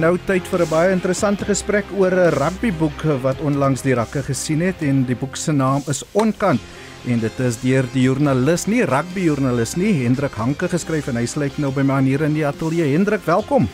[0.00, 4.60] nou tyd vir 'n baie interessante gesprek oor 'n rugbyboek wat onlangs die rakke gesien
[4.60, 6.60] het en die boek se naam is Onkant
[7.06, 11.58] en dit is deur die joernalis, nie rugbyjoernalis nie, Hendrik Hanke geskryf en hy sluit
[11.58, 12.92] nou by my hier in die ateljee.
[12.92, 13.68] Hendrik, welkom.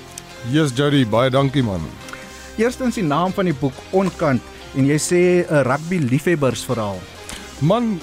[0.50, 1.80] Yes Jody, baie dankie man.
[2.56, 4.42] Eerstens die naam van die boek Onkant
[4.76, 6.98] en jy sê 'n rugby liefhebbersverhaal.
[7.60, 8.00] Man,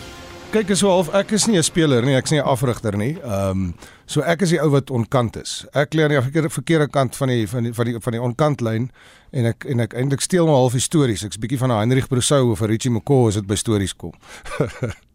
[0.51, 3.17] kyk is so half ek is nie 'n speler nie, ek's nie 'n afrigter nie.
[3.23, 3.73] Ehm um,
[4.09, 5.63] so ek is die ou wat onkant is.
[5.77, 8.23] Ek lê aan die verkeerde verkeerde kant van die van die van die van die
[8.29, 8.87] onkantlyn
[9.31, 11.25] en ek en ek eintlik steel maar half stories.
[11.27, 14.13] Ek's bietjie van 'n Heinrich Brosou of 'n Richie McCaw as dit by stories kom.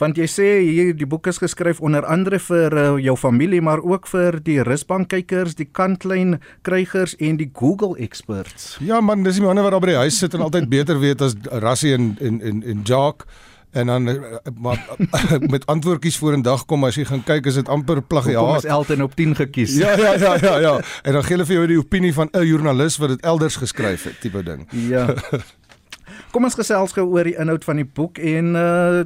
[0.00, 3.82] Want jy sê hier die boek is geskryf onder andere vir uh, jou familie maar
[3.84, 8.78] ook vir die rusbank kykers, die kantlyn krygers en die Google experts.
[8.80, 11.20] Ja man, dis die manne wat daar by die huis sit en altyd beter weet
[11.20, 13.28] as Rassie en en en en Jacques
[13.70, 14.16] en dan eh,
[14.60, 14.86] maar
[15.54, 18.54] met antwoordjies voor 'n dag kom as jy gaan kyk is dit amper plagiaat.
[18.54, 19.76] Ons Elton op 10 gekies.
[19.76, 20.80] Ja ja ja ja ja.
[21.02, 24.02] En dan gee hulle vir jou die opinie van 'n joernalis wat dit elders geskryf
[24.02, 24.68] het, tipe ding.
[24.70, 25.14] Ja.
[26.30, 29.02] Kom ons gesels gou oor die inhoud van die boek en uh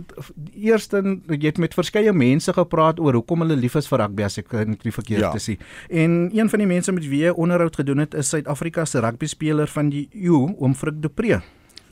[0.53, 4.39] eerste jy het met verskeie mense gepraat oor hoekom hulle lief is vir rugby as
[4.39, 5.33] ek nie verkeerd ja.
[5.33, 5.59] is nie.
[5.89, 9.27] En een van die mense met wie jy onderhoud gedoen het is Suid-Afrika se rugby
[9.27, 11.41] speler van die EU, oom Frik de Pre.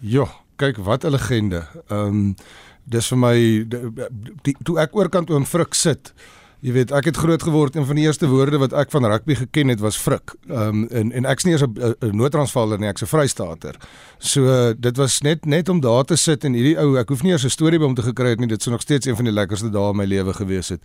[0.01, 0.27] Ja,
[0.63, 1.67] kyk wat 'n legende.
[1.89, 2.37] Ehm um,
[2.85, 3.35] dis vir my
[3.71, 4.07] die,
[4.43, 6.13] die, toe ek oorkant oom Frik sit.
[6.63, 9.35] Jy weet, ek het groot geword en van die eerste woorde wat ek van rugby
[9.35, 10.35] geken het was Frik.
[10.49, 13.75] Ehm um, en en ek's nie eens 'n noodtransvaller nie, ek's 'n Vrystater.
[14.19, 17.33] So dit was net net om daar te sit en hierdie ou, ek hoef nie
[17.33, 19.25] eens 'n storie by hom te gekry het nie, dit sou nog steeds een van
[19.25, 20.81] die lekkerste dae in my lewe gewees het.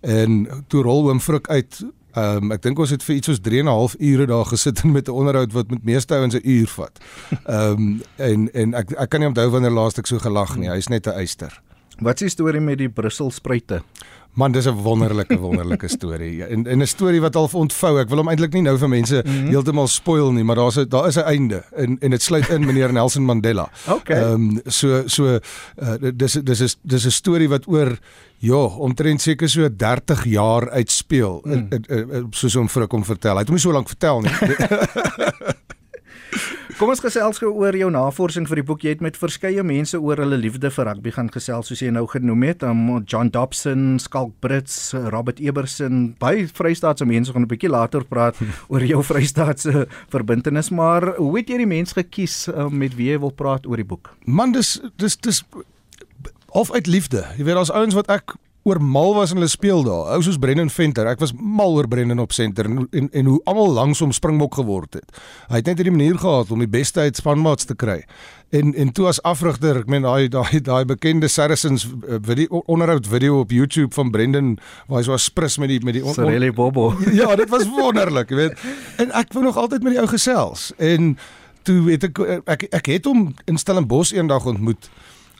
[0.00, 3.40] En toe rol oom Frik uit Ehm um, ek dink ons het vir iets soos
[3.40, 6.42] 3 en 'n half ure daar gesit met 'n onderhoud wat met meeste ouens 'n
[6.44, 6.98] uur vat.
[7.44, 10.68] Ehm um, en en ek ek kan nie onthou wanneer laas ek so gelag nie.
[10.68, 11.62] Hy's net 'n eyster.
[12.00, 13.82] Wat is die storie met die Brussel spruite?
[14.32, 16.44] Man, dis 'n wonderlike wonderlike storie.
[16.44, 17.98] En en 'n storie wat al ontvou.
[18.00, 19.48] Ek wil hom eintlik nie nou vir mense mm -hmm.
[19.48, 22.66] heeltemal spoil nie, maar daar's 'n daar is 'n einde en en dit sluit in
[22.66, 23.70] meneer Nelson Mandela.
[23.88, 24.16] Okay.
[24.16, 25.38] Ehm um, so so uh,
[26.14, 27.98] dis dis is dis 'n storie wat oor
[28.38, 31.42] ja, omtrent seker so 30 jaar uitspeel.
[31.44, 31.68] Mm.
[32.30, 33.32] Soos hom vir kom vertel.
[33.32, 34.30] Hy het hom nie so lank vertel nie.
[36.78, 38.84] Kom ons gesels gou oor jou navorsing vir die boek.
[38.84, 42.04] Jy het met verskeie mense oor hulle liefde vir rugby gaan gesels soos jy nou
[42.10, 42.64] genoem het.
[42.66, 48.36] Um, John Dobson, Skalk Brits, Robert Eberson, baie Vrystaatse mense gaan 'n bietjie later praat
[48.72, 53.18] oor jou Vrystaatse verbintenis, maar hoe het jy die mense gekies um, met wie jy
[53.18, 54.14] wil praat oor die boek?
[54.26, 55.44] Man, dis dis dis
[56.50, 57.24] of uit liefde.
[57.38, 60.10] Jy weet daar's ouens wat ek oor mal was in hulle speel daar.
[60.14, 61.08] Ou soos Brendan Venter.
[61.08, 64.58] Ek was mal oor Brendan op senter en en, en hoe almal langs hom springbok
[64.60, 65.20] geword het.
[65.48, 68.02] Hy het net hierdie manier gehad om die beste uit spanmaats te kry.
[68.50, 73.08] En en toe as afrigter, ek meen daai daai daai bekende Saracens eh, video onderhoud
[73.08, 74.56] video op YouTube van Brendan
[74.88, 76.92] waar hy so sprus met die met die Sorelle Bobo.
[77.20, 78.64] Ja, dit was wonderlik, jy weet.
[79.00, 80.70] En ek wou nog altyd met die ou gesels.
[80.76, 81.14] En
[81.68, 84.90] toe weet ek ek ek het hom in Stellenbosch eendag ontmoet.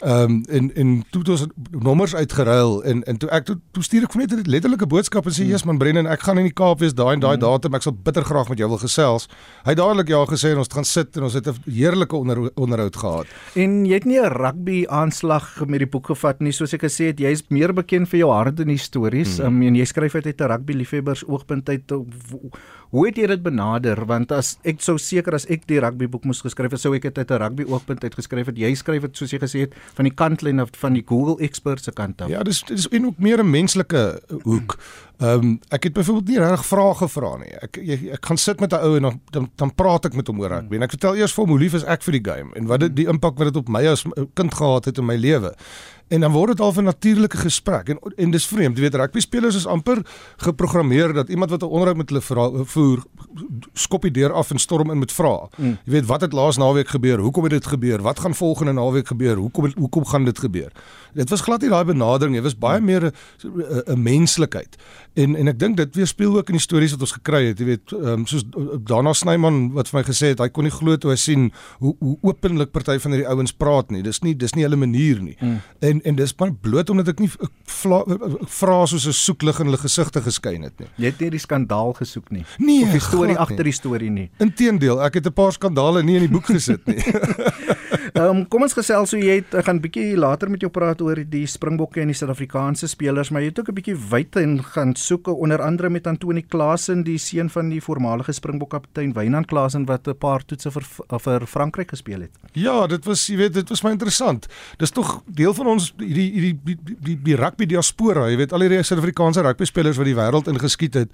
[0.01, 3.83] Ehm um, en en toe het ons nommers uitgeruil en en toe ek toe, toe
[3.83, 6.57] stuur ek net 'n letterlike boodskap en sê Jesus man Brennan ek gaan in die
[6.57, 7.41] Kaap wees daai en daai mm.
[7.41, 9.29] datum ek sal bitter graag met jou wil gesels.
[9.65, 12.17] Hy het dadelik ja gesê en ons het gaan sit en ons het 'n heerlike
[12.17, 13.27] onder, onderhoud gehad.
[13.55, 17.13] En jy het nie 'n rugby aanslag met die boek gevat nie soos ek gesê
[17.13, 19.45] het jy's meer bekend vir jou hart en stories mm.
[19.45, 21.93] um, en jy skryf uit 'n rugby liefhebbers oogpunt uit
[22.91, 24.01] Hoe het jy dit benader?
[24.11, 27.19] Want as ek sou seker as ek die rugbyboek moes geskryf het, sou ek dit
[27.19, 28.59] uit 'n rugby oogpunt uit geskryf het.
[28.59, 31.93] Jy skryf dit soos jy gesê het van die kantlyn van die Google experts se
[31.93, 32.29] kant af.
[32.29, 34.79] Ja, dis dis en ook meer 'n menslike hoek.
[35.21, 37.51] Ehm um, ek het byvoorbeeld nie reg vrae gevra nie.
[37.61, 40.27] Ek jy, ek gaan sit met 'n ou en dan, dan dan praat ek met
[40.27, 40.77] hom oor rugby.
[40.77, 42.81] En ek vertel eers vir hom hoe lief is ek vir die game en wat
[42.81, 44.05] dit die impak wat dit op my as
[44.35, 45.55] kind gehad het in my lewe.
[46.09, 49.21] En dan word dit al 'n natuurlike gesprek en en dis vreemd, jy weet rugby
[49.21, 50.03] spelers is amper
[50.37, 53.05] geprogrammeer dat iemand wat 'n onderhoud met hulle voer
[53.73, 55.49] skop die deur af en storm in met vrae.
[55.57, 55.79] Mm.
[55.85, 57.19] Jy weet wat het laas naweek gebeur?
[57.19, 58.03] Hoekom het dit gebeur?
[58.03, 59.37] Wat gaan volgende naweek gebeur?
[59.37, 60.73] Hoekom hoekom gaan dit gebeur?
[61.15, 62.43] Dit was glad nie daai benadering nie.
[62.43, 63.13] Dit was baie meer
[63.43, 64.77] 'n menslikheid.
[65.15, 67.65] En en ek dink dit weerspieël ook in die stories wat ons gekry het, jy
[67.65, 68.45] weet, um, soos
[68.85, 71.97] Dana Snyman wat vir my gesê het, hy kon nie glo toe hy sien hoe
[71.99, 74.03] hoe openlik party van hierdie ouens praat nie.
[74.03, 75.37] Dis nie dis nie hulle manier nie.
[75.41, 75.61] Mm.
[75.81, 77.31] En en dis maar bloot omdat ek nie
[77.67, 80.89] vra soos 'n soeklig in hulle gesigte geskyn het nie.
[80.97, 82.45] Jy het nie die skandaal gesoek nie.
[82.59, 84.31] Nee, of die storie agter die storie nie.
[84.39, 87.03] Inteendeel, ek het 'n paar skandale nie in die boek gesit nie.
[88.19, 91.21] Um, kom ons gesels hoe jy het, ek gaan bietjie later met jou praat oor
[91.31, 94.95] die Springbokke en die Suid-Afrikaanse spelers, maar jy het ook 'n bietjie wyd en gaan
[94.97, 99.87] soek onder andere met Antoni Klaasen, die seun van die voormalige Springbok kaptein Wynand Klaasen
[99.87, 100.83] wat 'n paar toetse vir
[101.19, 102.31] vir Frankryk gespeel het.
[102.53, 104.49] Ja, dit was jy weet dit was my interessant.
[104.79, 108.53] Dis tog deel van ons hierdie hierdie die, die, die, die rugby diaspora, jy weet
[108.53, 111.11] al die Suid-Afrikaanse rugby spelers wat die wêreld ingeskiet het.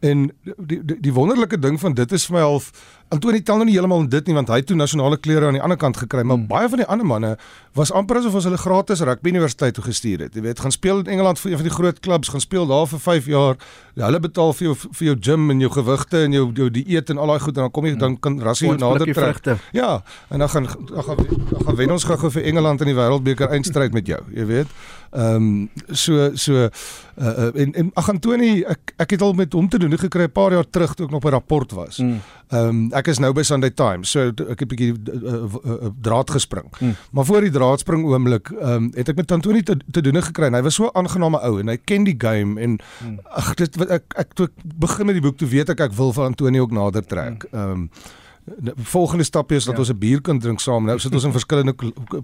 [0.00, 2.72] En die die, die wonderlike ding van dit is vir my half
[3.08, 5.56] Antoni tel nou nie heeltemal in dit nie want hy het toe nasionale klere aan
[5.56, 6.48] die ander kant gekry, maar hmm.
[6.50, 7.30] baie van die ander manne
[7.78, 10.36] was amper asof ons hulle gratis rugby universiteit toe gestuur het.
[10.36, 12.84] Jy weet, gaan speel in Engeland vir een van die groot klubs, gaan speel daar
[12.90, 13.56] vir 5 jaar.
[13.94, 17.14] Ja, hulle betaal vir jou vir jou gym en jou gewigte en jou jou dieet
[17.14, 18.04] en al daai goed en dan kom jy hmm.
[18.04, 19.56] dan kan rassie nader trek.
[19.72, 19.90] Ja,
[20.28, 23.56] en dan gaan dan gaan dan gaan wen ons gou-gou vir Engeland in die wêreldbeker
[23.56, 24.78] eindstryd met jou, jy weet.
[25.10, 26.68] Ehm um, so so uh,
[27.16, 30.32] uh, en en ag Antoni ek ek het al met hom te doen gekry 'n
[30.32, 31.96] paar jaar terug toe ek nog by rapport was.
[31.96, 32.20] Hmm.
[32.48, 32.68] Ehm mm.
[32.68, 34.10] um, ek is nou by Sunday Times.
[34.10, 36.68] So ek het 'n bietjie uh, uh, uh, draad gespring.
[36.78, 36.94] Mm.
[37.10, 40.52] Maar voor die draadspring oomblik ehm um, het ek met Antoni te, te doen gekry.
[40.52, 43.18] Hy was so 'n aangename ou en hy ken die game en mm.
[43.24, 46.12] ag dit ek ek toe ek begin met die boek toe weet ek ek wil
[46.12, 47.44] vir Antoni ook nader trek.
[47.52, 47.72] Ehm mm.
[47.72, 47.90] um,
[48.76, 49.80] volgende stap is dat ja.
[49.80, 50.84] ons 'n bier kan drink saam.
[50.84, 51.74] Nou sit ons in verskillende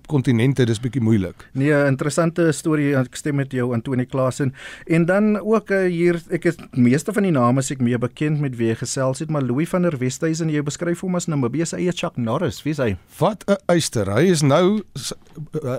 [0.06, 1.48] kontinente, dis bietjie moeilik.
[1.52, 2.96] Nee, interessante storie.
[2.96, 4.54] Ek stem met jou Antonie Klaasen.
[4.86, 8.40] En dan ook uh, hier, ek is meeste van die name is ek meer bekend
[8.40, 11.76] met wie gesels het, maar Louis van der Westhuizen, jy beskryf hom as Namibië se
[11.76, 12.62] eie Chuck Norris.
[12.62, 12.96] Wie is hy?
[13.18, 14.10] Wat 'n uister.
[14.14, 14.82] Hy is nou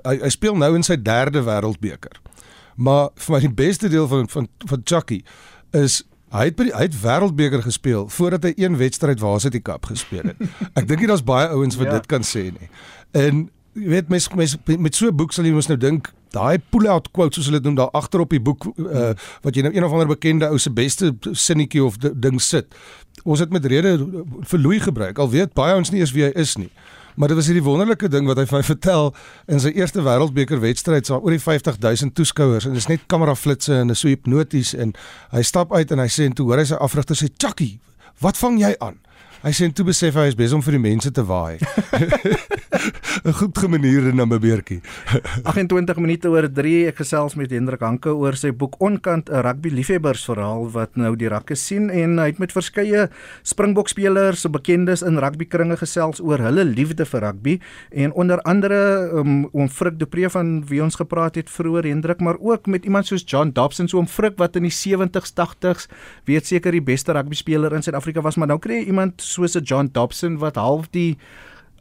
[0.03, 2.19] hy, hy speel nou in sy derde wêreldbeker.
[2.75, 5.23] Maar vir my die beste deel van van van Chucky
[5.71, 6.03] is
[6.35, 10.33] Hy het by die hy het wêreldbeker gespeel voordat hy een wedstryd Varsity Cup gespeel
[10.33, 10.41] het.
[10.79, 11.99] Ek dink nie daar's baie ouens wat ja.
[11.99, 12.69] dit kan sê nie.
[13.15, 13.45] En
[13.75, 17.11] jy weet mens, mens met so 'n boek sal jy mos nou dink daai pull-out
[17.11, 19.83] quote soos hulle dit noem daar agter op die boek uh, wat jy nou een
[19.83, 22.67] of ander bekende ou se beste sinnetjie of ding sit.
[23.23, 23.95] Ons het met rede
[24.43, 26.71] vir Louis gebruik al weet baie ons nie eens wie hy is nie.
[27.15, 29.13] Maar dit was hierdie wonderlike ding wat hy vir my vertel
[29.51, 33.35] in sy eerste wêreldbeker wedstryd, so oor die 50000 toeskouers en dit is net kamera
[33.39, 34.91] flitsse en is so hipnoties en
[35.31, 37.77] hy stap uit en hy sê en toe hoor hy sy afrigter sê Chucky,
[38.23, 38.99] wat vang jy aan?
[39.45, 41.59] Hy sê toe besef hy is besig om vir die mense te waai.
[43.25, 44.81] 'n Goed gemanierde na my beertjie.
[45.43, 49.69] 28 minute oor 3 ek gesels met Hendrik Hanke oor sy boek Onkant 'n rugby
[49.69, 53.09] liefhebbersverhaal wat nou die rakke sien en hy het met verskeie
[53.43, 57.59] Springbok spelers, se bekendes in rugbykringe gesels oor hulle liefde vir rugby
[57.91, 62.21] en onder andere um, oom Frik de Pre van wie ons gepraat het vroeër Hendrik,
[62.21, 65.89] maar ook met iemand soos John Dobson, so oom Frik wat in die 70s, 80s
[66.25, 69.55] weet seker die beste rugby speler in Suid-Afrika was, maar nou kry jy iemand soos
[69.55, 71.17] 'n John Dobson wat half die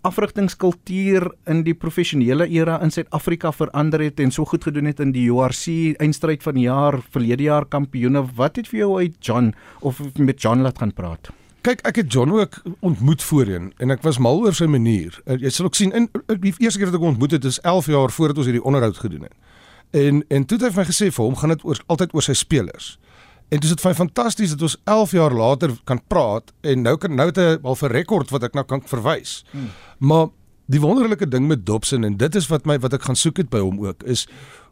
[0.04, 5.14] afrigtingskultuur in die professionele era in Suid-Afrika verander het en so goed gedoen het in
[5.14, 8.24] die URC eindstryd van die jaar verlede jaar kampioene.
[8.36, 11.32] Wat het vir jou uit John of met John laat gaan praat?
[11.64, 15.16] Kyk ek het John ook ontmoet voorheen en ek was mal oor sy manier.
[15.24, 17.60] Uh, jy sal ook sien in uh, die eerste keer wat ek ontmoet het is
[17.64, 19.38] 11 jaar voordat ons hierdie onderhoud gedoen het.
[19.94, 22.28] En en toe het hy vir my gesê vir hom gaan dit oor altyd oor
[22.28, 22.96] sy spelers
[23.48, 27.14] En dit is vir fantasties dat ons 11 jaar later kan praat en nou kan
[27.14, 29.42] nou te al vir rekord wat ek nou kan verwys.
[29.52, 29.70] Hmm.
[29.98, 30.32] Maar
[30.66, 33.50] die wonderlike ding met Dobson en dit is wat my wat ek gaan soek het
[33.52, 34.24] by hom ook is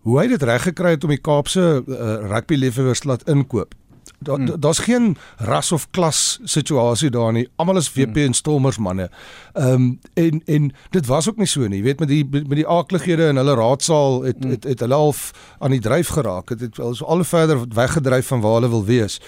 [0.08, 3.76] hoe hy dit reg gekry het om die Kaapse uh, rugby liefhebbers laat inkoop.
[4.18, 4.60] Daar's hmm.
[4.60, 7.48] da geen ras of klas situasie daar nie.
[7.56, 8.24] Almal is WP hmm.
[8.24, 9.10] en Stormers manne.
[9.52, 11.78] Ehm um, en en dit was ook nie so nie.
[11.78, 14.50] Jy weet met die met die aaklighede in hulle raadsaal het, hmm.
[14.50, 16.48] het het hulle half aan die dryf geraak.
[16.48, 19.20] Het het al so al verder weggedryf van waar hulle wil wees.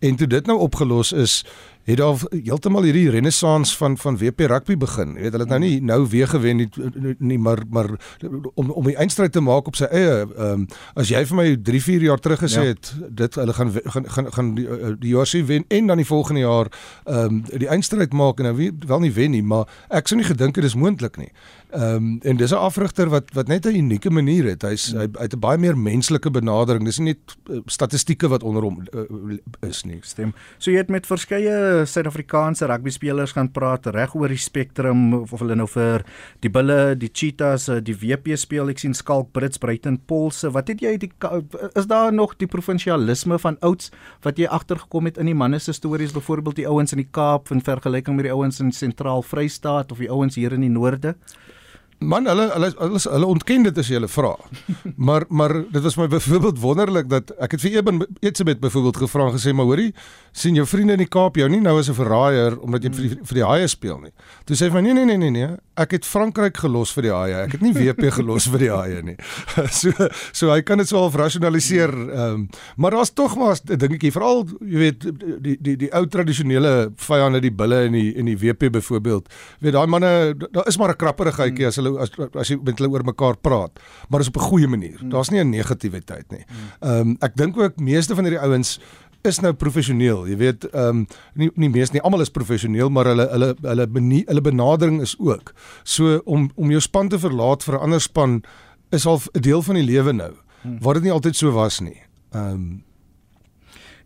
[0.00, 1.44] En toe dit nou opgelos is,
[1.84, 5.14] het daar heeltemal hierdie renessans van van WP rugby begin.
[5.16, 6.68] Jy weet hulle het nou nie nou weer gewen nie,
[7.18, 7.90] nie maar maar
[8.54, 11.46] om om die eindstryd te maak op sy eie ehm um, as jy vir my
[11.70, 12.74] 3 4 jaar terug gesê ja.
[12.74, 16.06] het dit hulle gaan gaan gaan, gaan die, eh, die JC wen en dan die
[16.06, 16.70] volgende jaar
[17.04, 20.18] ehm um, die eindstryd maak en nou wie, wel nie wen nie, maar ek sou
[20.18, 21.32] nie gedink dit is moontlik nie.
[21.70, 24.62] Ehm um, en dis 'n afrigter wat wat net 'n unieke manier het.
[24.62, 26.84] Hy's hy, hy het 'n baie meer menslike benadering.
[26.84, 29.38] Dis nie net uh, statistieke wat onder hom uh,
[29.68, 29.98] is nie.
[30.02, 30.34] Stem.
[30.58, 31.54] So jy het met verskeie
[31.88, 36.04] Suid-Afrikaanse rugby spelers gaan praat reg oor die spektrum of, of hulle nou vir
[36.44, 38.72] die Bulle, die Cheetahs, die WP speel.
[38.72, 40.52] Ek sien Skalk Brits, Bruiten Polse.
[40.54, 41.12] Wat het jy die
[41.74, 43.90] is daar nog die provinsialisme van ouds
[44.24, 47.50] wat jy agtergekom het in die manne se stories, byvoorbeeld die ouens in die Kaap
[47.54, 51.16] in vergelyking met die ouens in Sentraal Vrystaat of die ouens hier in die noorde?
[52.00, 54.32] Man hulle hulle hulle, hulle ontken dit as jy hulle vra.
[55.06, 59.26] Maar maar dit was my byvoorbeeld wonderlik dat ek het vir Eben Eetsebet byvoorbeeld gevra
[59.28, 59.92] en gesê maar hoorie
[60.32, 63.08] sien jou vriende in die Kaap jou nie nou as 'n verraaier omdat jy vir
[63.08, 64.12] die, vir die haie speel nie.
[64.46, 67.12] Toe sê hy van nee nee nee nee nee ek het Frankryk gelos vir die
[67.12, 67.34] haie.
[67.46, 69.16] Ek het nie WP gelos vir die haie nie.
[69.80, 69.90] so
[70.32, 71.90] so hy kan dit so half rasionaliseer.
[71.90, 75.00] Ehm um, maar daar's tog maar 'n dingetjie veral jy weet
[75.42, 79.28] die die die ou tradisionele vyande die bulle en die en die WP byvoorbeeld.
[79.60, 82.78] Weet daai manne daar is maar 'n krapperigheidjie as hulle hulle as as jy met
[82.78, 84.98] hulle oor mekaar praat, maar dis op 'n goeie manier.
[85.02, 85.10] Mm.
[85.10, 86.44] Daar's nie 'n negativiteit nie.
[86.80, 88.80] Ehm um, ek dink ook meeste van hierdie ouens
[89.22, 90.26] is nou professioneel.
[90.28, 93.86] Jy weet, ehm um, nie nie meeste nie, almal is professioneel, maar hulle hulle hulle
[93.86, 95.54] benie, hulle benadering is ook.
[95.84, 98.42] So om om jou span te verlaat vir 'n ander span
[98.90, 100.32] is al 'n deel van die lewe nou.
[100.62, 100.78] Hmm.
[100.80, 102.02] Wat dit nie altyd so was nie.
[102.32, 102.84] Ehm um,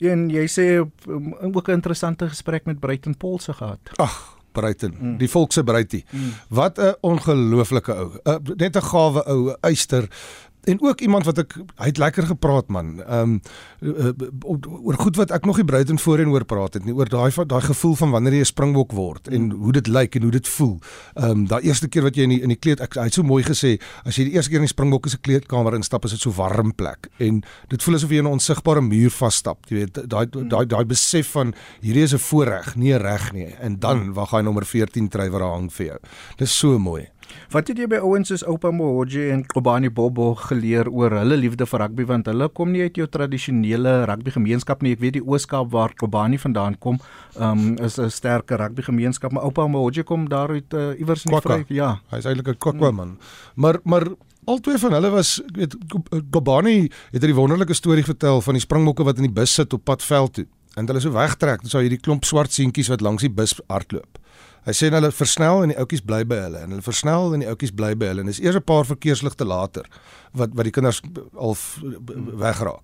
[0.04, 0.66] en jy sê
[1.08, 3.78] um, ook 'n interessante gesprek met Bruiten Paulse gehad.
[3.96, 5.16] Ag, Bruiten, mm.
[5.18, 6.04] die volkse Bruitie.
[6.10, 6.32] Mm.
[6.48, 8.10] Wat 'n ongelooflike ou.
[8.24, 10.08] Uh, net 'n gawe ou, eyster
[10.64, 13.00] en ook iemand wat ek hy het lekker gepraat man.
[13.02, 13.40] Ehm um,
[14.84, 17.60] oor goed wat ek nog nie Bruiten voorheen oor praat het nie, oor daai daai
[17.60, 20.78] gevoel van wanneer jy 'n springbok word en hoe dit lyk en hoe dit voel.
[21.14, 23.14] Ehm um, daai eerste keer wat jy in die, in die kleed ek hy het
[23.14, 26.10] so mooi gesê, as jy die eerste keer in die springbok se kleedkamer instap, is
[26.10, 29.58] dit so warm plek en dit voel asof jy in 'n onsigbare muur vasstap.
[29.68, 33.54] Jy weet, daai daai daai besef van hierdie is 'n voorreg, nie 'n reg nie.
[33.60, 35.98] En dan wag hy nommer 14 try wat daar hang vir jou.
[36.38, 37.08] Dis so mooi.
[37.54, 41.68] Wat het jy by ouens soos Oupa Mohoje en Kobani Bobo geleer oor hulle liefde
[41.70, 44.96] vir rugby want hulle kom nie uit jou tradisionele rugby gemeenskap nie.
[44.96, 46.98] Ek weet die Ooskaap waar Kobani vandaan kom,
[47.38, 51.30] um, is 'n sterker rugby gemeenskap, maar Oupa Mohoje kom daar uit uh, iewers in
[51.30, 51.64] die vry.
[51.68, 53.18] Ja, hy's eintlik 'n Kwakwa man.
[53.54, 54.08] Maar maar
[54.46, 55.76] Albei van hulle was weet
[56.30, 59.84] Kobani het 'n wonderlike storie vertel van die springbokke wat in die bus sit op
[59.84, 60.46] pad veld toe.
[60.74, 63.54] En hulle so wegtrek, dan sou jy die klomp swart seentjies wat langs die bus
[63.68, 64.18] hardloop.
[64.64, 67.48] Hy sê hulle versnel en die ouetjies bly by hulle en hulle versnel en die
[67.50, 69.84] ouetjies bly by hulle en dis eers 'n paar verkeersligte later
[70.32, 71.02] wat wat die kinders
[71.36, 71.56] al
[72.40, 72.80] wegraak.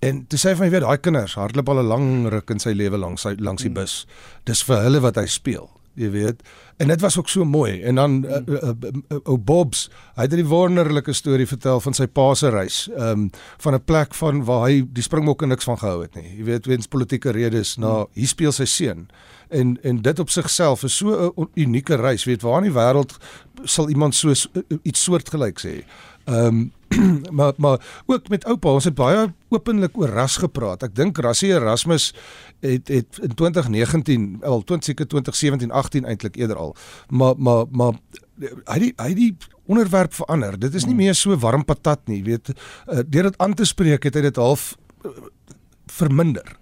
[0.00, 2.58] En toe sê hy van jy weet daai kinders hardloop al 'n lang ruk in
[2.58, 4.06] sy lewe langs sy langs die bus.
[4.44, 5.68] Dis vir hulle wat hy speel
[5.98, 6.42] jy weet.
[6.78, 7.80] En dit was ook so mooi.
[7.82, 11.94] En dan ou uh, uh, uh, uh, Bobs, hy het 'n wonderlike storie vertel van
[11.94, 15.64] sy pa se reis, ehm um, van 'n plek van waar hy die Springbokke niks
[15.64, 16.36] van gehou het nie.
[16.36, 19.08] Jy weet, weens politieke redes na nou, hier speel sy seun.
[19.48, 23.16] En en dit op sigself is so 'n unieke reis, weet waar in die wêreld
[23.64, 24.32] sal iemand so
[24.82, 25.84] iets soortgelyks hê.
[26.24, 26.72] Ehm um,
[27.38, 30.82] maar maar ook met oupa, ons het baie openlik oor ras gepraat.
[30.82, 32.14] Ek dink Rassie Erasmus
[32.64, 36.76] het het in 2019, al 20 2017, 18 eintlik eerder al.
[37.08, 38.00] Maar maar maar
[38.72, 39.32] hy die hy die
[39.68, 40.58] onderwerp verander.
[40.58, 41.04] Dit is nie hmm.
[41.04, 42.52] meer so warm patat nie, weet.
[42.54, 44.72] Uh, deur dit aan te spreek het hy dit half
[45.04, 45.12] uh,
[45.92, 46.56] verminder.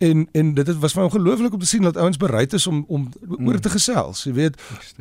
[0.00, 2.84] En en dit was vir my ongelooflik om te sien dat ouens bereid is om
[2.88, 3.48] om mm.
[3.48, 4.22] oor te gesels.
[4.24, 4.56] Jy weet,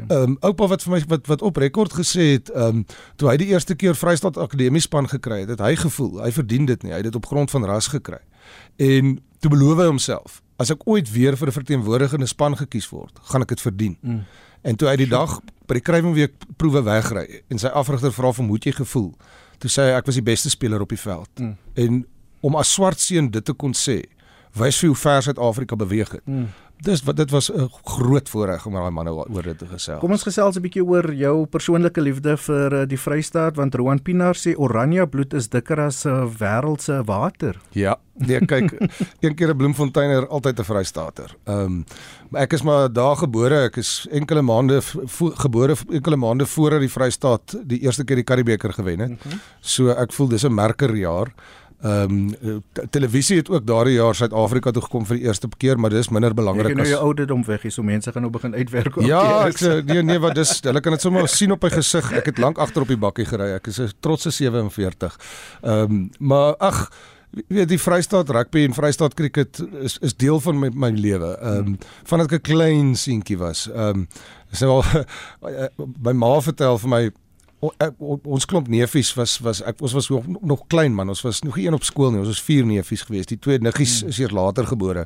[0.07, 3.29] ehm um, oupa wat vir my wat wat op rekord gesê het, ehm um, toe
[3.29, 6.83] hy die eerste keer Vrystaat Akademie span gekry het, het hy gevoel hy verdien dit
[6.83, 6.91] nie.
[6.91, 8.19] Hy het dit op grond van ras gekry.
[8.75, 13.19] En toe beloof hy homself, as ek ooit weer vir 'n verteenwoordigende span gekies word,
[13.31, 13.97] gaan ek dit verdien.
[14.01, 14.23] Mm.
[14.61, 18.45] En toe hy die dag by die krywingweek proewe wegry en sy afrigter vra vir
[18.45, 19.13] hoe jy gevoel,
[19.59, 21.29] toe sê hy ek was die beste speler op die veld.
[21.39, 21.55] Mm.
[21.73, 22.05] En
[22.41, 24.03] om as swart seun dit te kon sê,
[24.59, 26.25] wys hoe ver Suid-Afrika beweeg het.
[26.25, 26.49] Mm.
[26.79, 29.99] Dis wat dit was 'n groot voorreg om daai manne oor dit te gesels.
[29.99, 34.01] Kom ons gesels 'n bietjie oor jou persoonlike liefde vir uh, die Vrystaat want Roan
[34.01, 37.59] Pinaar sê oranje bloed is dikker as 'n uh, eh, wêreldse water.
[37.71, 38.71] Ja, nee kyk,
[39.19, 41.35] een keer 'n Bloemfonteiner altyd 'n Vrystaater.
[41.45, 41.85] Ehm um,
[42.33, 44.81] ek is maar daar gebore, ek is enkele maande
[45.35, 49.09] gebore enkele maande voordat die Vrystaat die eerste keer die Karibeker gewen het.
[49.09, 49.39] Mm -hmm.
[49.59, 51.33] So ek voel dis 'n merkerjaar.
[51.79, 55.93] Ehm um, televisie het ook daardie jaar Suid-Afrika toe gekom vir die eerste keer, maar
[55.93, 58.55] dis minder belangrik as Jy nou jou ouderdom weg hier, so mense gaan nou begin
[58.55, 59.05] uitwerk op.
[59.07, 62.12] Ja, ek sê nee nee, wat dis hulle kan dit sommer sien op my gesig.
[62.19, 63.53] Ek het lank agter op die bakkie gery.
[63.55, 65.15] Ek is 'n trotse 47.
[65.62, 66.89] Ehm um, maar ag
[67.48, 71.38] weet die Vrystaat rugby en Vrystaat cricket is is deel van my my lewe.
[71.38, 73.69] Ehm um, vandat ek 'n klein seentjie was.
[73.71, 74.07] Ehm um,
[74.51, 74.83] sê wel
[76.03, 77.03] my ma vertel vir my
[77.59, 81.11] O, ek, o, ons klomp neefies was was ek ons was nog, nog klein man.
[81.11, 82.21] Ons was nog een op skool nie.
[82.21, 84.13] Ons was vier neefies gewees die twee niggies hmm.
[84.13, 85.05] is eers later gebore.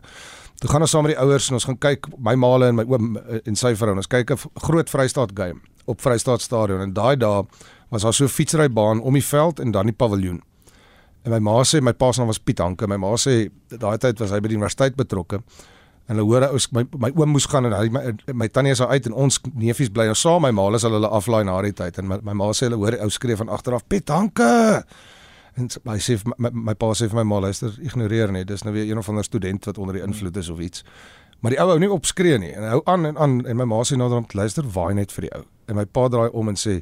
[0.62, 2.86] Toe gaan ons saam met die ouers en ons gaan kyk my maale en my
[2.86, 6.82] oom eh, en sy vrou ons kyk 'n groot Vrystaat game op Vrystaat stadion.
[6.82, 7.44] En daai dae
[7.90, 10.42] was daar so 'n fietsrybaan om die veld en dan die paviljoen.
[11.24, 12.88] En my ma sê my pa se naam was Piet Hanke.
[12.88, 15.42] My ma sê daai tyd was hy by die universiteit betrokke
[16.08, 18.02] En hulle hoor ou my my oom moes gaan en hy my,
[18.36, 20.44] my tannie is uit en ons neefies bly nou saam.
[20.44, 22.80] My ma hulle sal hulle aflaai na die tyd en my, my ma sê hulle
[22.82, 24.84] hoor ou skree van agteraf Piet dankie
[25.54, 28.66] en hy sê my, my, my pa sê vir my ma luister ignoreer net dis
[28.66, 30.84] nou weer een of ander student wat onder die invloed is of iets.
[31.46, 33.84] Maar die ou ou nie opskree nie en hou aan en aan en my ma
[33.88, 36.82] sê dan luister waai net vir die ou en my pa draai om en sê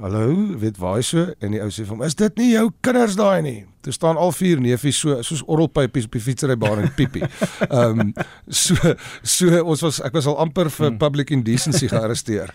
[0.00, 2.68] hallo weet waar is so en die ou sê vir hom is dit nie jou
[2.84, 3.58] kinders daai nie
[3.88, 7.22] Daar staan al vier neefies so soos orrelpypies op die fietsrybaan en piepie.
[7.68, 8.10] Ehm um,
[8.50, 8.74] so
[9.22, 10.98] so ons was ek was al amper vir hmm.
[10.98, 12.50] public indecency gearresteer.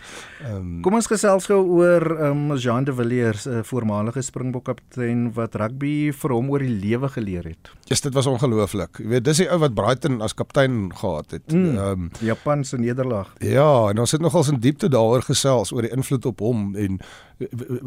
[0.46, 5.56] Um, Kom ons gesels gou oor um, Jean de Villiers, 'n voormalige Springbok kaptein wat
[5.56, 7.72] rugby vir hom oor die lewe geleer het.
[7.72, 9.00] Ja, yes, dit was ongelooflik.
[9.00, 11.48] Jy weet, dis die ou wat Brighton as kaptein gehad het.
[11.50, 11.72] Hmm.
[11.72, 13.32] Ehm mm, um, Japan se nederlaag.
[13.40, 16.74] Ja, en ons het nogals in diepte daaroor gesels gesels oor die invloed op hom
[16.76, 17.00] en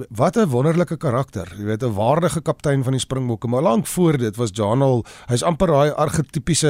[0.10, 1.48] wat 'n wonderlike karakter.
[1.58, 5.06] Jy weet 'n waardige kaptein van die Springbokke, maar lank voor dit was John al,
[5.28, 6.68] hy's amper daai argetipiese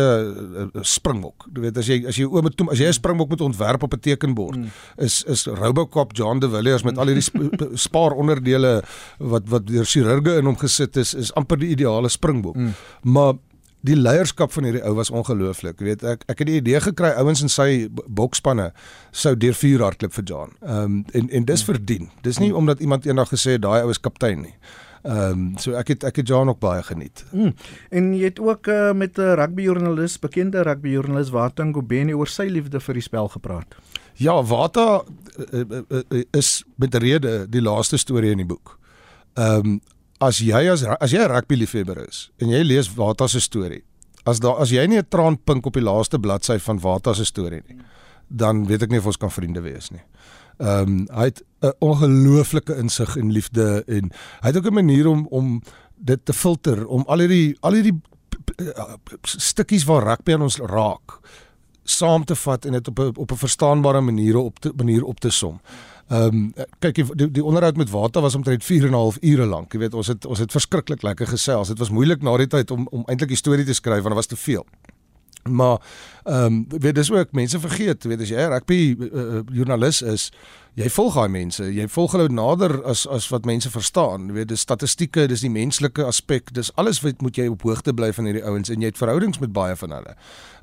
[0.74, 1.48] uh, Springbok.
[1.54, 3.94] Jy weet as jy as jy oom toe as jy 'n Springbok moet ontwerp op
[3.94, 4.70] 'n tekenbord, mm.
[4.98, 7.38] is is Robocop John de Villiers met al hierdie sp
[7.88, 8.84] spaar onderdele
[9.18, 12.56] wat wat deur chirurge in hom gesit is, is amper die ideale Springbok.
[12.56, 12.74] Mm.
[13.02, 13.34] Maar
[13.88, 15.80] die leierskap van hierdie ou was ongelooflik.
[15.80, 18.72] Jy weet ek ek het die idee gekry ouens in sy bokspanne
[19.12, 20.58] sou deur vuur hardloop vir John.
[20.62, 22.12] Ehm um, en en dis verdien.
[22.28, 24.56] Dis nie omdat iemand eendag gesê het daai ou is kaptein nie.
[25.08, 27.24] Ehm um, so ek het ek het John ook baie geniet.
[27.32, 27.54] Mm.
[27.90, 32.80] En jy het ook uh, met 'n rugbyjoernalis, bekende rugbyjoernalis Watan Gobeni oor sy liefde
[32.80, 33.76] vir die spel gepraat.
[34.18, 35.04] Ja, Wata
[35.54, 38.80] uh, uh, uh, is met rede die laaste storie in die boek.
[39.34, 39.80] Ehm um,
[40.20, 43.84] as jy as as jy 'n rugby liefhebber is en jy lees Wata se storie,
[44.26, 47.26] as daar as jy nie 'n traan pink op die laaste bladsy van Wata se
[47.26, 47.78] storie nie,
[48.28, 50.04] dan weet ek nie of ons kan vriende wees nie.
[50.60, 55.08] Ehm um, hy het 'n ongelooflike insig en liefde en hy het ook 'n manier
[55.08, 55.62] om om
[55.96, 58.02] dit te filter om al hierdie al hierdie
[59.22, 61.20] stukkies waar rugby aan ons raak
[61.90, 65.20] saam te vat en dit op 'n op 'n verstaanbare manier op te manier op
[65.20, 65.62] te som.
[66.08, 69.46] Ehm um, kyk die die onderhoud met Wata was omtrent 4 en 'n half ure
[69.46, 69.74] lank.
[69.74, 71.68] Jy weet ons het ons het verskriklik lekker gesels.
[71.68, 74.16] Dit was moeilik na die tyd om om eintlik die storie te skryf want dit
[74.16, 74.66] was te veel.
[75.44, 75.82] Maar
[76.24, 80.32] ehm um, weet dis ook mense vergeet, weet as jy 'n rugby uh, joernalis is,
[80.78, 84.28] jy volg daai mense, jy volg hulle nader as as wat mense verstaan.
[84.30, 87.96] Jy weet, dis statistieke, dis die menslike aspek, dis alles wat moet jy op hoogte
[87.98, 90.14] bly van hierdie ouens en jy het verhoudings met baie van hulle.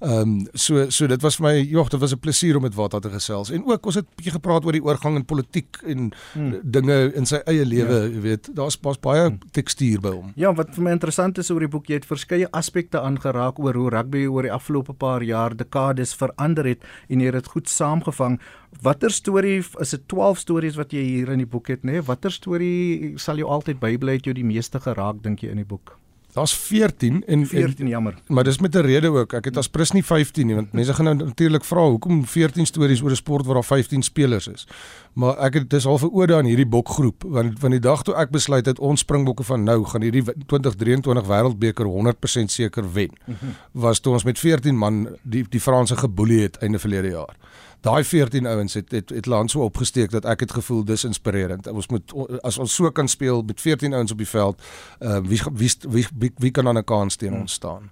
[0.04, 2.74] Ehm um, so so dit was vir my, jogg, dit was 'n plesier om met
[2.74, 3.50] Wata te gesels.
[3.50, 6.60] En ook ons het 'n bietjie gepraat oor die oorgang in politiek en hmm.
[6.62, 8.08] dinge in sy eie lewe, ja.
[8.14, 9.38] jy weet, daar's pas baie hmm.
[9.50, 10.32] tekstuur by hom.
[10.36, 13.74] Ja, wat vir my interessant is oor die boek, jy het verskeie aspekte aangeraak oor
[13.74, 17.68] hoe rugby oor die afgelope paar jaar dekades verander het en jy het dit goed
[17.68, 18.40] saamgevang.
[18.82, 21.98] Watter storie is dit 12 stories wat jy hier in die boek het nê?
[21.98, 22.02] Nee?
[22.02, 25.68] Watter storie sal jou altyd bybly het jou die meeste geraak dink jy in die
[25.68, 25.98] boek?
[26.34, 28.14] Daar's 14 en 14 jammer.
[28.26, 29.32] Maar dis met 'n rede ook.
[29.32, 32.66] Ek het as prins nie 15 nie want mense gaan nou natuurlik vra hoekom 14
[32.66, 34.66] stories oor 'n sport waar daar 15 spelers is.
[35.12, 38.14] Maar ek het dis half 'n ode aan hierdie bokgroep want van die dag toe
[38.14, 43.10] ek besluit het ons springbokke van nou gaan hierdie 2023 wêreldbeker 100% seker wen.
[43.24, 43.36] Mhm.
[43.70, 47.36] Was toe ons met 14 man die die Franse geboelie het einde verlede jaar
[47.84, 51.66] daai 14 ouens het het het land so opgesteek dat ek het gevoel dis inspirerend.
[51.68, 54.62] Ons moet as ons so kan speel met 14 ouens op die veld,
[55.00, 57.90] uh, wie, wie wie wie wie kan aan 'n kans teen ons staan?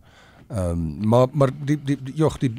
[0.53, 2.53] Ehm um, maar maar die die, die jog die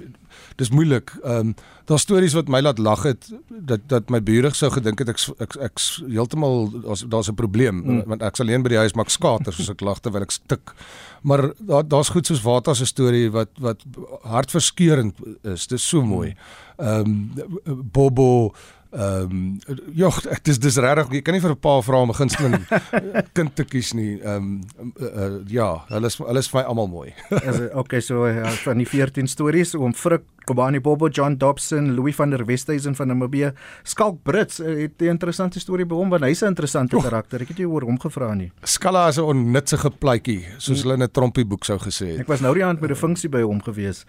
[0.56, 1.12] dis moeilik.
[1.24, 5.00] Ehm um, daar stories wat my laat lag het dat dat my bure sou gedink
[5.00, 8.04] het ek ek ek heeltemal daar's daar's 'n probleem mm.
[8.06, 10.74] want ek's alleen by die huis maak skater soos ek lag terwyl ek stik.
[11.22, 13.84] Maar daar daar's goed soos Wata se storie wat wat
[14.22, 15.68] hartverskeurende is.
[15.68, 16.36] Dit is so mooi.
[16.78, 17.32] Ehm
[17.66, 18.54] um, Bobo
[18.94, 19.60] Ehm um,
[19.94, 22.66] ja, dit is dis regtig, jy kan nie vir 'n pa vra om 'n gunsteling
[23.38, 24.22] kind te kies nie.
[24.22, 27.14] Ehm um, uh, uh, ja, hulle is hulle is vir my almal mooi.
[27.82, 32.30] okay, so ja, van die 14 stories om Frik Kobani Bobo, John Dobson, Louis van
[32.30, 33.54] der Westhuizen van Namibia,
[33.84, 37.42] Skalk Brits uh, het 'n interessante storie by hom want hy's 'n interessante karakter.
[37.42, 38.52] Ek het jou oor hom gevra nie.
[38.64, 42.20] Skalla is 'n onnutsige pleitjie, soos hulle in 'n trompie boek sou gesê het.
[42.20, 44.06] Ek was nou die aand met 'n funksie by hom gewees.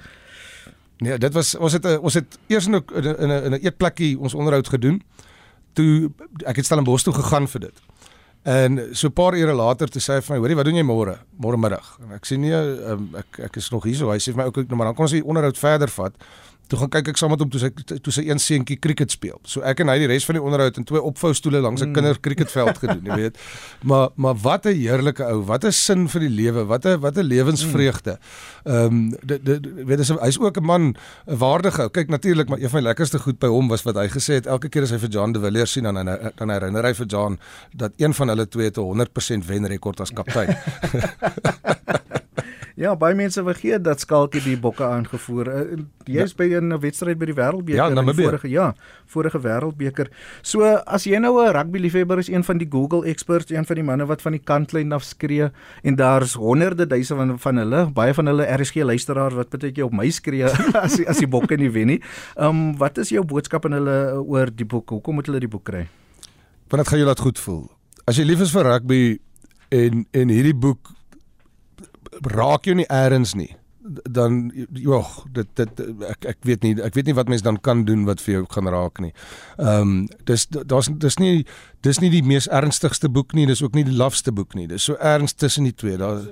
[0.99, 4.69] Nee, dit was ons het ons het eers in 'n in 'n eetplekkie ons onderhoud
[4.69, 5.03] gedoen.
[5.73, 6.11] Toe
[6.45, 7.83] ek het Stellenbosch toe gegaan vir dit.
[8.45, 10.83] En so 'n paar ure later toe sê hy vir my, "Hoerie, wat doen jy
[10.83, 11.19] môre?
[11.41, 14.33] Môre middag?" En ek sê, "Nee, um, ek ek is nog hier so." Hy sê
[14.33, 16.13] vir my, "Oké, nou maar dan kom ons die onderhoud verder vat."
[16.69, 19.37] Toe gaan kyk ek saam met hom toe sy toe sy een seentjie cricket speel.
[19.45, 21.95] So ek en hy die res van die onderhoud in twee opvoustoele langs 'n mm.
[21.99, 23.39] kindercricketveld gedoen, jy weet.
[23.89, 27.19] Maar maar wat 'n heerlike ou, wat 'n sin vir die lewe, wat 'n wat
[27.19, 28.19] 'n lewensvreugde.
[28.65, 30.97] Ehm um, dit dit weet jy hy's ook 'n man
[31.27, 31.89] 'n waardige ou.
[31.91, 34.47] Kyk natuurlik, maar een van my lekkerste goed by hom was wat hy gesê het
[34.47, 36.05] elke keer as hy vir John de Villiers sien dan
[36.37, 37.39] dan herinner hy vir John
[37.73, 40.57] dat een van hulle twee het 'n 100% wenrekord as kaptein.
[42.75, 45.47] Ja, baie mense vergeet dat Skalkie die bokke aangevoer.
[45.47, 45.77] Uh,
[46.11, 46.39] Jy's ja.
[46.41, 48.75] by 'n wedstryd by die Wêreldbeker ja, in vorige ja,
[49.07, 50.11] vorige Wêreldbeker.
[50.43, 53.77] So as jy nou 'n rugby liefhebber is, een van die Google experts, een van
[53.77, 55.51] die manne wat van die kantlyn af skree
[55.83, 59.85] en daar's honderde duisende van, van hulle, baie van hulle RSG luisteraars wat baie keer
[59.85, 60.45] op my skree
[60.85, 62.01] as as die bokke nie wen nie.
[62.35, 64.91] Ehm um, wat is jou boodskap aan hulle oor die boek?
[64.91, 65.87] Hoekom moet hulle die boek kry?
[66.69, 67.71] Want dit gaan jou laat goed voel.
[68.05, 69.19] As jy lief is vir rugby
[69.71, 70.94] en en hierdie boek
[72.23, 73.57] raak jou nie eers nie
[74.11, 77.85] dan jogg dit dit ek ek weet nie ek weet nie wat mense dan kan
[77.85, 79.13] doen wat vir jou gaan raak nie.
[79.59, 81.45] Ehm um, dis daar's dis nie
[81.85, 84.67] dis nie die mees ernstigste boek nie, dis ook nie die lafste boek nie.
[84.67, 85.99] Dis so erns tussen die twee.
[86.01, 86.25] Daar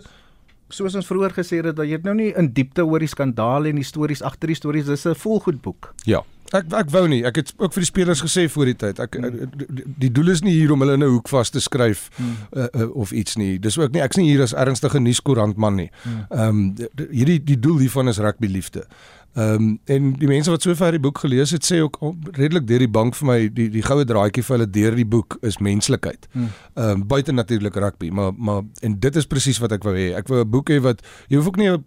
[0.73, 3.69] soos ons vroeër gesê het dat jy het nou nie in diepte oor die skandaal
[3.69, 5.95] en die stories agter die stories, dis 'n volgoed boek.
[6.05, 6.25] Ja.
[6.53, 7.23] Ek ek wou nie.
[7.25, 9.01] Ek het ook vir die spelers gesê voor die tyd.
[9.03, 9.55] Ek mm.
[10.03, 12.35] die, doel is nie hier om hulle in 'n hoek vas te skryf mm.
[12.53, 13.59] uh, uh, of iets nie.
[13.59, 15.91] Dis ook nie ek's nie hier as ernstige nuuskoerantman nie.
[16.05, 16.27] Mm.
[16.31, 16.77] Ehm mm.
[16.99, 18.87] um, hierdie die doel hiervan is rugby liefde.
[19.33, 22.67] Ehm um, en die mense wat sover die boek gelees het sê ook oh, redelik
[22.69, 25.57] deur die bank vir my die die goue draadjie vir hulle deur die boek is
[25.65, 26.29] menslikheid.
[26.35, 26.51] Hmm.
[26.75, 30.11] Ehm um, buite natuurlik rugby, maar maar en dit is presies wat ek wou hê.
[30.19, 31.01] Ek wou 'n boek hê wat
[31.33, 31.81] jy hoef ook nie 'n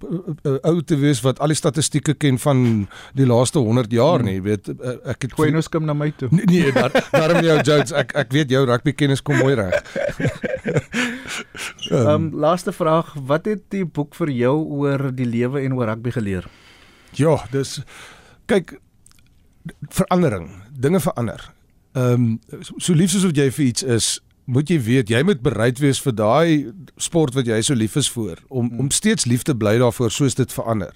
[0.63, 4.25] ou te wees wat al die statistieke ken van die laaste 100 jaar hmm.
[4.25, 6.29] nie, weet eh, ek het goeie nou kom na my toe.
[6.31, 7.91] Nee, nee daar daarom jou jokes.
[7.91, 9.84] Ek ek weet jou rugby kennis kom mooi reg.
[11.91, 15.93] Ehm um, laaste vraag, wat het die boek vir jou oor die lewe en oor
[15.93, 16.49] rugby geleer?
[17.15, 17.80] Ja, dis
[18.45, 18.78] kyk
[19.89, 21.51] verandering, dinge verander.
[21.95, 22.39] Ehm um,
[22.78, 24.08] so lief soos wat jy vir iets is,
[24.45, 28.10] moet jy weet jy moet bereid wees vir daai sport wat jy so lief is
[28.12, 28.86] vir om hmm.
[28.86, 30.93] om steeds lief te bly daarvoor soos dit verander.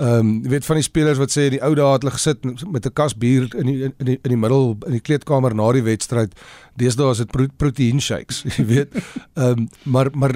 [0.00, 2.44] Ehm um, jy weet van die spelers wat sê die ou dae het hulle gesit
[2.44, 5.72] met 'n kas bier in die in die in die middel in die kleedkamer na
[5.72, 6.34] die wedstryd.
[6.76, 8.94] Deesdae is dit pro proteïen shakes, jy weet.
[9.36, 10.32] Ehm um, maar maar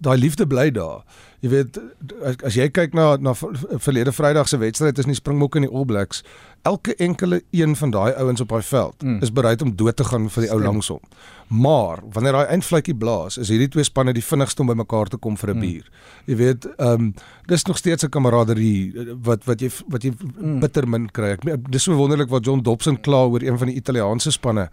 [0.00, 1.04] daai liefde bly daar.
[1.40, 1.78] Jy weet
[2.26, 3.34] as, as jy kyk na na
[3.78, 6.24] verlede Vrydag se wedstryd in die Springbokke en die All Blacks,
[6.66, 9.20] elke enkele een van daai ouens op daai veld mm.
[9.22, 10.98] is bereid om dood te gaan vir die ou langsom.
[11.48, 15.38] Maar wanneer daai eindvletjie blaas, is hierdie twee spanne die vinnigste om bymekaar te kom
[15.38, 15.62] vir 'n mm.
[15.62, 15.86] bier.
[16.26, 17.14] Jy weet, ehm um,
[17.46, 20.60] dis nog steeds 'n kameraderie eh, wat wat jy wat jy mm.
[20.60, 21.36] bitter min kry.
[21.38, 24.68] Ek dis so wonderlik wat John Dobson kla oor een van die Italiaanse spanne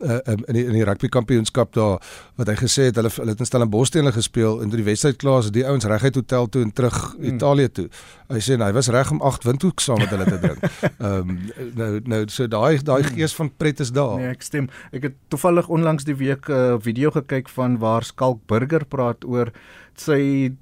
[0.00, 2.02] uh, in die, in die rugby kampioenskap daar
[2.40, 4.86] wat hy gesê het hulle hulle het in Stellenbosch teen hulle gespeel en toe die
[4.86, 7.28] wedstryd klaar is die ouens reguit hotel toe en terug mm.
[7.34, 7.86] Italië toe.
[8.32, 10.66] Hy sê nou, hy was reg om 8 windhoek saam met hulle te drink.
[11.04, 11.38] Ehm um,
[11.78, 13.14] nou nou so daai daai mm.
[13.14, 14.18] gees van pret is daar.
[14.20, 14.68] Nee, ek stem.
[14.96, 19.24] Ek het toevallig onlangs die week 'n uh, video gekyk van waar Skalk Burger praat
[19.24, 19.52] oor
[19.94, 20.54] sy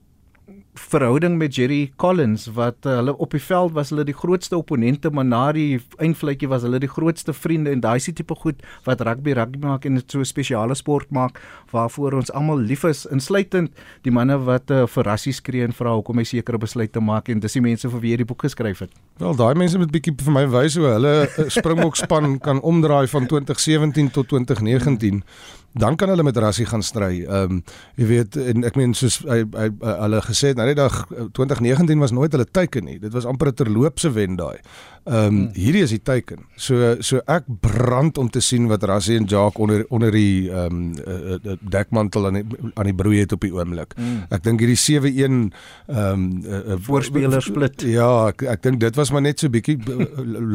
[0.75, 5.11] verhouding met Jerry Collins wat uh, hulle op die veld was hulle die grootste opponente
[5.13, 8.63] maar na die eindvletjie was hulle die grootste vriende en daai is die tipe goed
[8.87, 11.41] wat rugby rugby maak en dit so 'n spesiale sport maak
[11.73, 13.71] waarvoor ons almal lief is insluitend
[14.03, 17.53] die manne wat uh, verrassing skree en vra hoekom hy sekere besluite maak en dis
[17.53, 18.91] die mense vir wie hy die boek geskryf het.
[19.23, 23.07] Wel daai mense moet bietjie vir my wys hoe hulle uh, Springbok span kan omdraai
[23.07, 25.23] van 2017 tot 2019.
[25.23, 27.25] Hmm dan kan hulle met Rassie gaan stry.
[27.25, 27.63] Ehm um,
[27.97, 30.97] jy weet en ek meen soos hy hy hulle gesê het nou net dag
[31.33, 32.99] 2019 was nooit hulle teiken nie.
[33.01, 34.61] Dit was amper 'n terloopse wen daai.
[35.05, 36.45] Ehm um, hierdie is die teiken.
[36.57, 40.67] So so ek brand om te sien wat Rassie en Jacques onder onder die ehm
[40.67, 43.97] um, uh, uh, dekmantel aan die aan die broei het op die oomblik.
[43.97, 44.27] Mm.
[44.31, 45.49] Ek dink hierdie 7-1 ehm
[45.89, 47.83] um, uh, voorspeler split.
[47.83, 49.79] Ja, ek ek dink dit was maar net so bietjie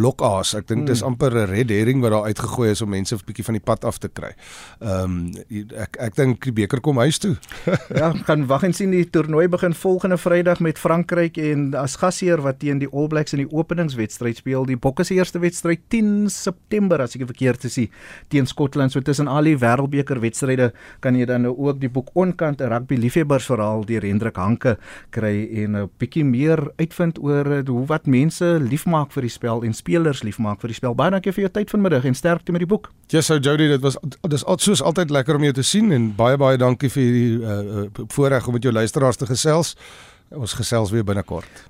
[0.03, 0.53] lokaas.
[0.57, 0.89] Ek dink mm.
[0.89, 3.63] dis amper 'n red herring wat daar uitgegooi is om mense 'n bietjie van die
[3.63, 4.33] pad af te kry.
[4.81, 5.31] Ehm um,
[5.75, 7.35] ek ek dink die beker kom huis toe.
[7.95, 12.41] ja, gaan wag en sien die toernooi begin volgende Vrydag met Frankryk en as gasheer
[12.41, 14.65] wat teen die All Blacks in die openingswedstryd speel.
[14.65, 17.89] Die Bokke se eerste wedstryd 10 September as ek dit verkeerd sien
[18.29, 18.91] teen Skotland.
[18.91, 22.69] So tussen al die wêreldbeker wedstryde kan jy dan nou ook die boek Onkant 'n
[22.69, 24.77] rugby liefhebbersverhaal deur Hendrik Hanke
[25.11, 29.73] kry en 'n bietjie meer uitvind oor hoe wat mense liefmaak vir die spel en
[29.73, 30.95] spelers liefmaak vir die spel.
[30.97, 32.91] Baie dankie vir jou tyd vanmiddag en sterkte met die boek.
[33.07, 33.97] Ja, yes, so Jody, dit was
[34.29, 37.39] dis al soos altyd lekker om jou te sien en baie baie dankie vir hierdie
[37.41, 39.75] uh, voorreg om met jou luisteraars te gesels.
[40.35, 41.65] Ons gesels weer binnekort.